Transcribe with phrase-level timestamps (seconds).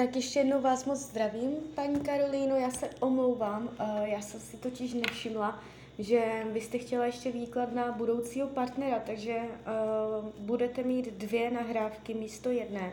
[0.00, 4.56] Tak ještě jednou vás moc zdravím, paní Karolíno, já se omlouvám, uh, já jsem si
[4.56, 5.62] totiž nevšimla,
[5.98, 12.14] že vy jste chtěla ještě výklad na budoucího partnera, takže uh, budete mít dvě nahrávky
[12.14, 12.92] místo jedné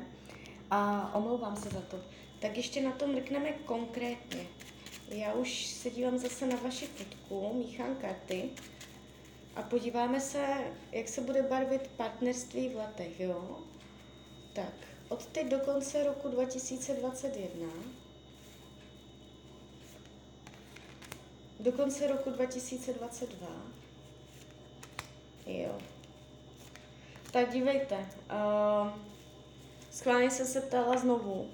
[0.72, 2.00] a omlouvám se za to.
[2.40, 4.48] Tak ještě na to mrkneme konkrétně.
[5.10, 8.50] Já už se dívám zase na vaši fotku, míchám karty
[9.56, 10.46] a podíváme se,
[10.92, 13.60] jak se bude barvit partnerství v letech, jo?
[14.54, 14.74] Tak,
[15.10, 17.68] od teď do konce roku 2021
[21.60, 23.48] do konce roku 2022
[25.46, 25.78] jo.
[27.32, 28.90] Tak dívejte, uh,
[29.92, 31.50] schválně jsem se ptala znovu,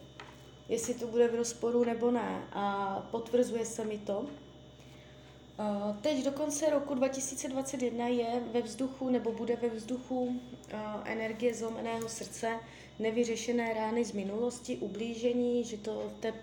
[0.69, 4.25] jestli to bude v rozporu nebo ne a potvrzuje se mi to.
[6.01, 10.41] Teď do konce roku 2021 je ve vzduchu nebo bude ve vzduchu
[11.05, 12.59] energie zlomeného srdce,
[12.99, 16.37] nevyřešené rány z minulosti, ublížení, že to té uh,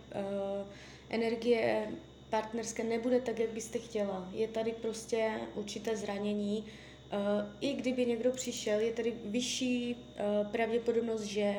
[1.10, 1.88] energie
[2.30, 4.29] partnerské nebude tak, jak byste chtěla.
[4.32, 6.65] Je tady prostě určité zranění.
[7.12, 7.18] Uh,
[7.60, 11.54] I kdyby někdo přišel, je tady vyšší uh, pravděpodobnost, že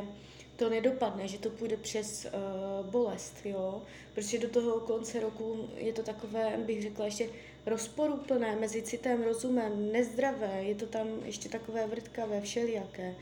[0.56, 3.82] to nedopadne, že to půjde přes uh, bolest, jo,
[4.16, 7.30] protože do toho konce roku je to takové, bych řekla, ještě
[7.66, 13.16] rozporuplné mezi citem, rozumem, nezdravé, je to tam ještě takové vrtkavé, všelijaké.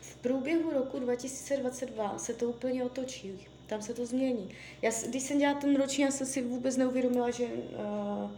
[0.00, 4.48] V průběhu roku 2022 se to úplně otočí, tam se to změní.
[4.82, 8.30] Já, když jsem dělala ten roční, já jsem si vůbec neuvědomila, že uh,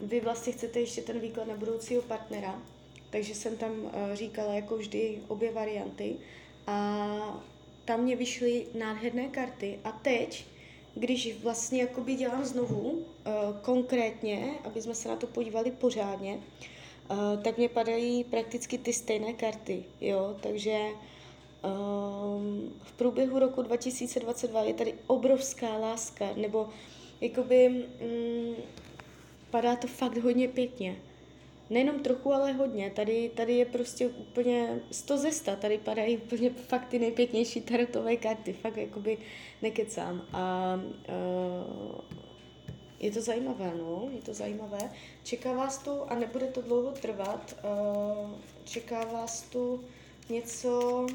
[0.00, 2.62] vy vlastně chcete ještě ten výklad na budoucího partnera,
[3.10, 6.16] takže jsem tam uh, říkala jako vždy obě varianty
[6.66, 7.42] a
[7.84, 10.46] tam mě vyšly nádherné karty a teď,
[10.94, 13.04] když vlastně jakoby dělám znovu, uh,
[13.62, 16.42] konkrétně, aby jsme se na to podívali pořádně, uh,
[17.42, 20.78] tak mě padají prakticky ty stejné karty, jo, takže
[21.64, 26.68] um, v průběhu roku 2022 je tady obrovská láska, nebo
[27.20, 28.56] jakoby um,
[29.50, 30.96] padá to fakt hodně pěkně
[31.70, 32.90] nejenom trochu, ale hodně.
[32.90, 38.16] Tady, tady je prostě úplně 100 ze 100, tady padají úplně fakt ty nejpěknější tarotové
[38.16, 39.18] karty, fakt jakoby
[39.62, 40.22] nekecám.
[40.32, 40.74] A
[41.08, 42.18] uh,
[43.00, 44.92] je to zajímavé, no, je to zajímavé.
[45.24, 48.30] Čeká vás tu, a nebude to dlouho trvat, uh,
[48.64, 49.84] čeká vás tu
[50.28, 51.06] něco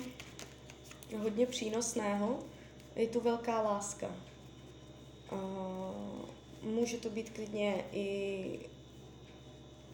[1.17, 2.39] hodně přínosného,
[2.95, 4.15] je tu velká láska.
[5.31, 8.59] Uh, může to být klidně i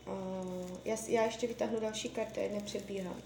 [0.08, 3.22] Uh, já, já ještě vytáhnu další karty, nepředbíhám.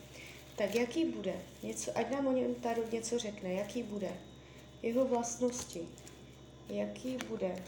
[0.55, 1.33] Tak jaký bude?
[1.63, 3.53] Něco, ať nám o něm Tarot něco řekne.
[3.53, 4.11] Jaký bude?
[4.81, 5.87] Jeho vlastnosti.
[6.69, 7.63] Jaký bude?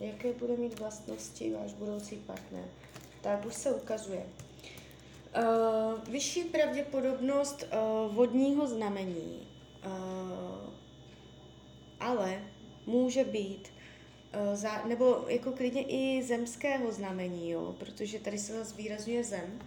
[0.00, 2.64] Jaké bude mít vlastnosti váš budoucí partner?
[3.20, 4.26] Tak už se ukazuje.
[5.36, 9.48] Uh, vyšší pravděpodobnost uh, vodního znamení,
[9.86, 9.92] uh,
[12.00, 12.42] ale
[12.86, 13.68] může být
[14.32, 19.58] Eh, za, nebo jako klidně i zemského znamení, jo, protože tady se zase výrazuje zem.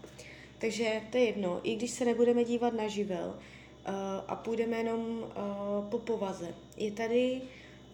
[0.58, 3.94] Takže to je jedno, i když se nebudeme dívat na živel uh,
[4.28, 6.54] a půjdeme jenom uh, po povaze.
[6.78, 7.42] Je tady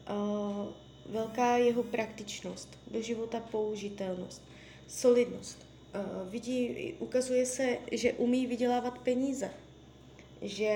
[0.09, 0.65] uh,
[1.09, 4.41] velká jeho praktičnost, do života použitelnost,
[4.87, 5.67] solidnost.
[5.95, 9.51] Uh, vidí, ukazuje se, že umí vydělávat peníze,
[10.41, 10.73] že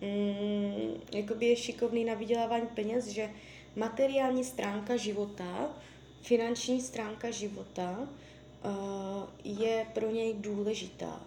[0.00, 1.00] mm,
[1.40, 3.30] je šikovný na vydělávání peněz, že
[3.76, 5.76] materiální stránka života,
[6.22, 8.70] finanční stránka života uh,
[9.44, 11.20] je pro něj důležitá.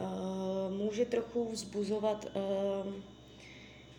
[0.00, 2.26] Uh, může trochu vzbuzovat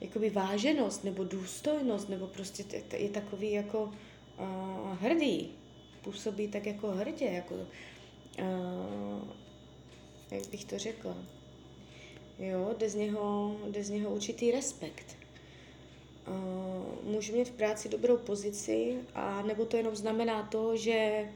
[0.01, 2.63] jakoby váženost nebo důstojnost, nebo prostě
[2.97, 5.49] je takový jako uh, hrdý.
[6.01, 9.27] Působí tak jako hrdě, jako uh,
[10.31, 11.17] jak bych to řekla.
[12.39, 15.17] Jo, jde z něho, jde z něho určitý respekt
[16.27, 21.29] uh, může mít v práci dobrou pozici, a nebo to jenom znamená to, že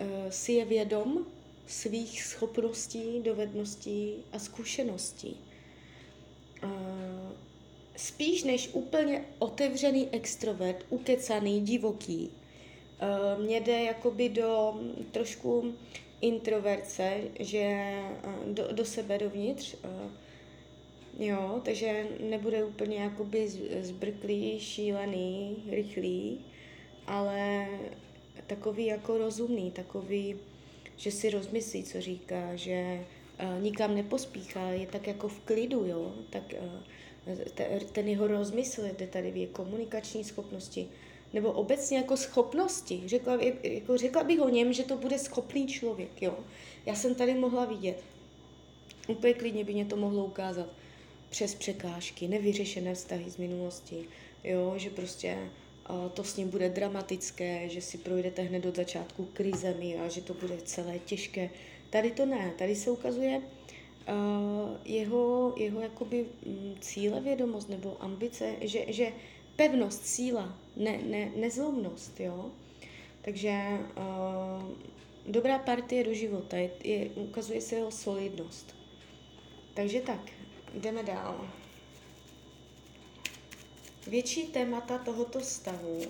[0.00, 1.26] uh, si je vědom
[1.66, 5.36] svých schopností, dovedností a zkušeností.
[6.64, 6.70] Uh,
[7.98, 14.80] spíš než úplně otevřený extrovert, ukecaný, divoký, uh, mě jde jakoby do
[15.10, 15.74] trošku
[16.20, 17.92] introverce, že
[18.24, 20.10] uh, do, do sebe dovnitř, uh,
[21.20, 23.48] Jo, takže nebude úplně jakoby
[23.80, 26.40] zbrklý, šílený, rychlý,
[27.06, 27.68] ale
[28.46, 30.36] takový jako rozumný, takový,
[30.96, 33.06] že si rozmyslí, co říká, že
[33.60, 36.54] nikam nepospíchá, je tak jako v klidu, jo, tak
[37.92, 40.88] ten jeho rozmysl v komunikační schopnosti,
[41.32, 43.02] nebo obecně jako schopnosti.
[43.06, 46.38] Řekla, jako řekla bych o něm, že to bude schopný člověk, jo.
[46.86, 48.02] Já jsem tady mohla vidět.
[49.08, 50.66] Úplně klidně by mě to mohlo ukázat
[51.28, 54.04] přes překážky, nevyřešené vztahy z minulosti,
[54.44, 55.38] jo, že prostě
[56.14, 60.34] to s ním bude dramatické, že si projdete hned od začátku krizemi a že to
[60.34, 61.50] bude celé těžké.
[61.90, 63.42] Tady to ne, tady se ukazuje
[64.88, 69.12] jeho, jeho jakoby um, cílevědomost nebo ambice, že, že
[69.56, 72.50] pevnost, síla, ne, ne, nezlomnost, jo.
[73.22, 74.68] Takže uh,
[75.26, 78.74] dobrá partie do života, je, je, ukazuje se jeho solidnost.
[79.74, 80.20] Takže tak,
[80.74, 81.48] jdeme dál.
[84.06, 86.00] Větší témata tohoto vztahu,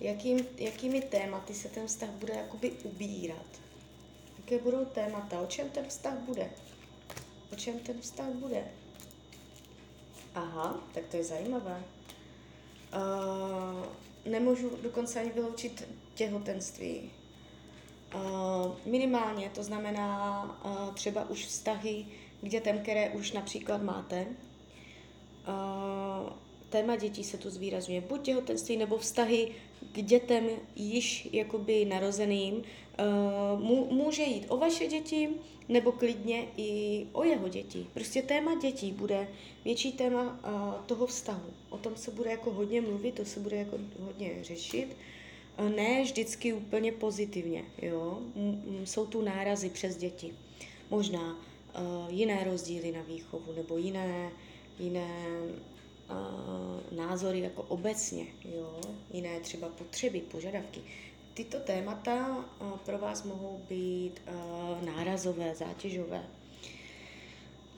[0.00, 3.46] jakým, jakými tématy se ten vztah bude jakoby ubírat.
[4.38, 6.50] Jaké budou témata, o čem ten vztah bude?
[7.54, 8.64] O čem ten vztah bude?
[10.34, 11.84] Aha, tak to je zajímavé.
[12.94, 13.84] Uh,
[14.32, 17.10] nemůžu dokonce ani vyloučit těhotenství.
[18.14, 18.20] Uh,
[18.86, 22.06] minimálně, to znamená uh, třeba už vztahy
[22.42, 24.26] k dětem, které už například máte.
[24.26, 24.32] Uh,
[26.68, 28.00] téma dětí se tu zvýrazňuje.
[28.00, 29.52] Buď těhotenství nebo vztahy
[29.92, 32.54] k dětem již jakoby narozeným.
[32.54, 32.62] Uh,
[33.92, 35.28] může jít o vaše děti,
[35.68, 37.86] nebo klidně i o jeho děti.
[37.94, 39.28] Prostě téma dětí bude
[39.64, 41.50] větší téma uh, toho vztahu.
[41.70, 44.96] O tom se bude jako hodně mluvit, to se bude jako hodně řešit.
[45.58, 48.18] Uh, ne vždycky úplně pozitivně, jo.
[48.84, 50.34] Jsou tu nárazy přes děti.
[50.90, 54.30] Možná uh, jiné rozdíly na výchovu, nebo jiné,
[54.78, 55.08] jiné
[56.90, 58.26] názory jako obecně,
[58.56, 58.80] jo.
[59.12, 60.80] Jiné třeba potřeby, požadavky
[61.34, 66.24] tyto témata uh, pro vás mohou být uh, nárazové, zátěžové.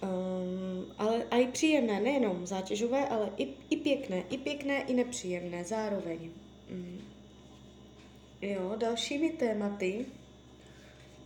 [0.03, 5.65] Um, ale a i příjemné, nejenom zátěžové, ale i, i pěkné, i pěkné, i nepříjemné
[5.65, 6.31] zároveň.
[6.71, 7.01] Um,
[8.43, 10.07] jo, dalšími tématy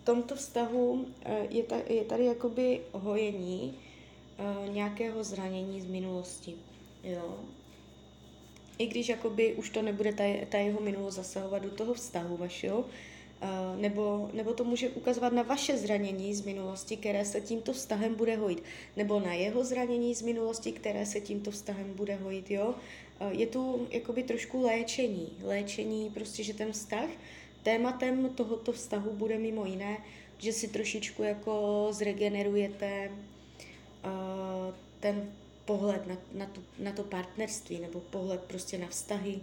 [0.03, 1.07] v tomto vztahu uh,
[1.51, 3.79] je, ta, je tady jakoby hojení
[4.39, 6.55] uh, nějakého zranění z minulosti.
[7.05, 7.39] Jo,
[8.81, 12.79] i když jakoby už to nebude ta, ta jeho minulost zasahovat do toho vztahu vašeho,
[12.79, 18.15] uh, nebo, nebo to může ukazovat na vaše zranění z minulosti, které se tímto vztahem
[18.15, 18.63] bude hojit,
[18.97, 22.75] nebo na jeho zranění z minulosti, které se tímto vztahem bude hojit, jo.
[23.21, 27.09] Uh, je tu jakoby trošku léčení, léčení prostě, že ten vztah,
[27.63, 29.99] tématem tohoto vztahu bude mimo jiné,
[30.39, 33.11] že si trošičku jako zregenerujete
[34.05, 35.33] uh, ten
[35.71, 39.41] pohled na, na, tu, na to partnerství nebo pohled prostě na vztahy.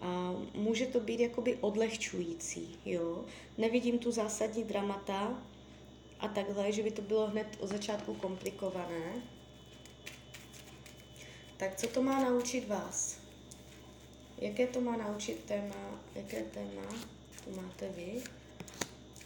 [0.00, 3.24] A může to být jakoby odlehčující, jo.
[3.58, 5.42] Nevidím tu zásadní dramata
[6.20, 9.12] a takhle, že by to bylo hned od začátku komplikované.
[11.56, 13.18] Tak co to má naučit vás?
[14.38, 16.00] Jaké to má naučit téma?
[16.14, 16.82] Jaké téma
[17.44, 18.22] tu máte vy?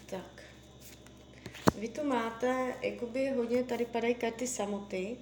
[0.06, 0.42] Tak.
[1.78, 5.16] Vy tu máte, jakoby hodně, tady padají karty samoty,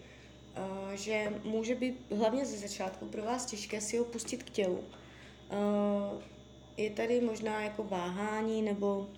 [0.94, 4.79] že může být hlavně ze začátku pro vás těžké si ho pustit k tělu.
[4.79, 6.23] Uh,
[6.76, 9.08] je tady možná jako váhání, nebo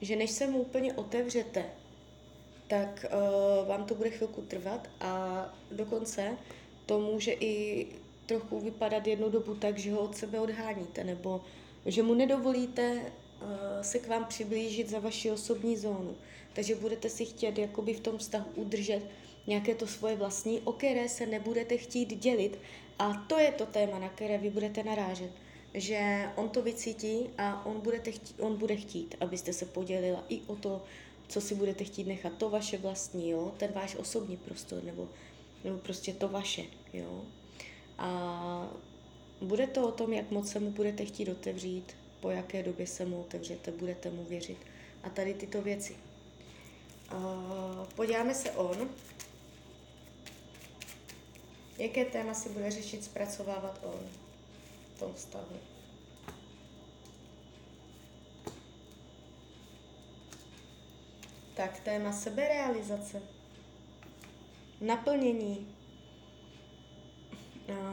[0.00, 1.64] že než se mu úplně otevřete,
[2.68, 6.36] tak uh, vám to bude chvilku trvat a dokonce
[6.86, 7.86] to může i
[8.26, 11.40] trochu vypadat jednu dobu tak, že ho od sebe odháníte, nebo
[11.86, 13.12] že mu nedovolíte
[13.82, 16.16] se k vám přiblížit za vaši osobní zónu.
[16.52, 19.02] Takže budete si chtět jakoby v tom vztahu udržet
[19.46, 22.58] nějaké to svoje vlastní, o které se nebudete chtít dělit.
[22.98, 25.30] A to je to téma, na které vy budete narážet.
[25.74, 30.40] Že on to vycítí a on, budete chtít, on bude chtít, abyste se podělila i
[30.46, 30.82] o to,
[31.28, 33.54] co si budete chtít nechat, to vaše vlastní, jo?
[33.56, 35.08] ten váš osobní prostor, nebo,
[35.64, 36.62] nebo prostě to vaše.
[36.92, 37.24] Jo?
[37.98, 38.68] A
[39.40, 43.04] bude to o tom, jak moc se mu budete chtít otevřít, po jaké době se
[43.04, 44.58] mu otevřete, budete mu věřit.
[45.02, 45.96] A tady tyto věci.
[47.12, 48.88] Uh, podíváme se on.
[51.78, 54.00] Jaké téma si bude řešit, zpracovávat on
[54.94, 55.56] v tom vztahu?
[61.54, 63.22] Tak téma seberealizace,
[64.80, 65.66] naplnění,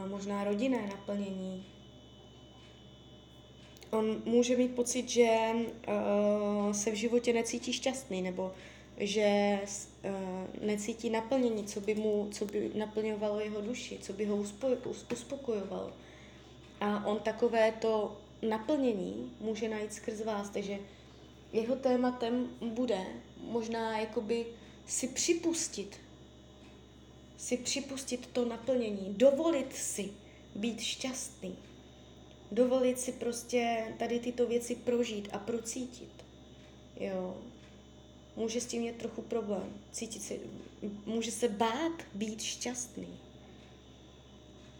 [0.06, 1.66] možná rodinné naplnění.
[3.90, 8.54] On může mít pocit, že uh, se v životě necítí šťastný, nebo
[9.00, 14.44] že uh, necítí naplnění, co by mu, co by naplňovalo jeho duši, co by ho
[15.10, 15.92] uspokojovalo.
[16.80, 20.78] A on takové to naplnění může najít skrz vás, takže
[21.52, 23.06] jeho tématem bude
[23.40, 24.46] možná jakoby
[24.86, 25.96] si připustit,
[27.36, 30.10] si připustit to naplnění, dovolit si
[30.54, 31.56] být šťastný,
[32.52, 36.24] dovolit si prostě tady tyto věci prožít a procítit.
[37.00, 37.36] Jo,
[38.36, 39.74] může s tím mít trochu problém.
[39.92, 40.34] Cítit se,
[41.06, 43.20] může se bát být šťastný.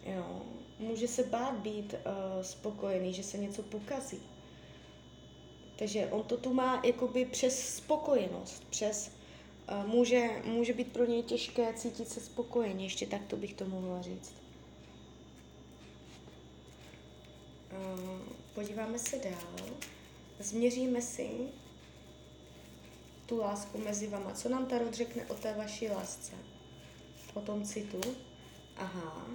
[0.05, 0.41] Jo.
[0.79, 4.19] Může se bát být uh, spokojený, že se něco pokazí.
[5.75, 9.11] Takže on to tu má jakoby přes spokojenost, přes
[9.71, 13.65] uh, může, může být pro něj těžké cítit se spokojeně, ještě tak to bych to
[13.65, 14.33] mohla říct.
[17.71, 18.19] Uh,
[18.53, 19.65] podíváme se dál.
[20.39, 21.29] Změříme si
[23.31, 24.33] tu lásku mezi vama.
[24.33, 26.31] Co nám Tarot řekne o té vaší lásce?
[27.33, 28.01] O tom citu?
[28.77, 29.27] Aha.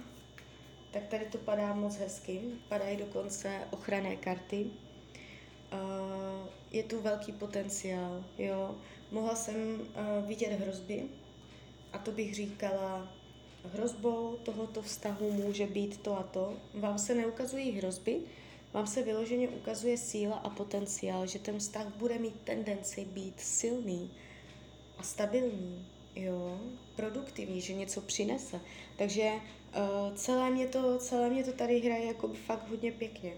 [0.91, 2.41] Tak tady to padá moc hezky.
[2.69, 4.65] Padají dokonce ochranné karty.
[4.65, 8.75] Uh, je tu velký potenciál, jo.
[9.11, 11.03] Mohla jsem uh, vidět hrozby
[11.93, 13.13] a to bych říkala,
[13.73, 16.57] hrozbou tohoto vztahu může být to a to.
[16.73, 18.21] Vám se neukazují hrozby,
[18.73, 24.11] vám se vyloženě ukazuje síla a potenciál, že ten vztah bude mít tendenci být silný
[24.97, 26.59] a stabilní, jo,
[26.95, 28.59] produktivní, že něco přinese.
[28.97, 33.33] Takže uh, celé, mě to, celé mě to tady hraje jako fakt hodně pěkně.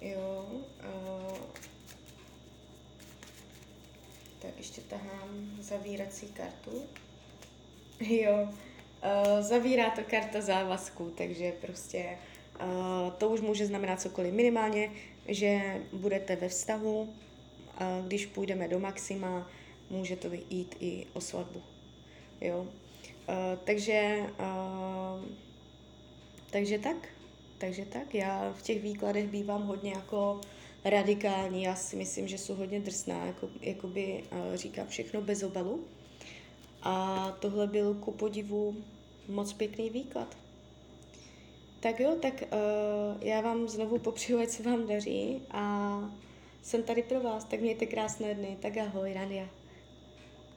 [0.00, 1.38] Jo, uh,
[4.38, 6.82] tak ještě tahám zavírací kartu.
[8.00, 12.18] Jo, uh, zavírá to karta závazku, takže prostě
[13.18, 14.34] to už může znamenat cokoliv.
[14.34, 14.90] Minimálně,
[15.28, 17.08] že budete ve vztahu,
[18.06, 19.50] když půjdeme do maxima,
[19.90, 21.62] může to jít i o svatbu.
[22.40, 22.60] Jo?
[23.28, 25.24] Uh, takže, uh,
[26.50, 27.08] takže tak,
[27.58, 28.14] takže tak.
[28.14, 30.40] Já v těch výkladech bývám hodně jako
[30.84, 34.24] radikální, já si myslím, že jsou hodně drsná, jako, jakoby
[34.54, 35.84] říkám všechno bez obalu.
[36.82, 38.76] A tohle byl ku podivu
[39.28, 40.36] moc pěkný výklad.
[41.80, 46.00] Tak jo, tak uh, já vám znovu popřeju, ať se vám daří a
[46.62, 48.56] jsem tady pro vás, tak mějte krásné dny.
[48.60, 49.57] Tak ahoj, Rania.